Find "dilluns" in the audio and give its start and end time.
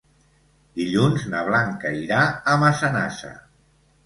0.79-1.25